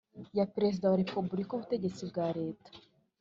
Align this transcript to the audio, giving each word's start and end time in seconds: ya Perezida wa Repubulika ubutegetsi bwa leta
ya 0.37 0.45
Perezida 0.55 0.85
wa 0.91 0.99
Repubulika 1.03 1.51
ubutegetsi 1.53 2.01
bwa 2.09 2.27
leta 2.39 2.69